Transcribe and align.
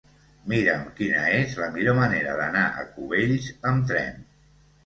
Mira'm 0.51 0.87
quina 0.99 1.25
és 1.41 1.53
la 1.59 1.69
millor 1.75 1.97
manera 1.99 2.33
d'anar 2.41 2.65
a 2.85 2.89
Cubells 2.97 3.55
amb 3.75 3.89
tren. 3.93 4.21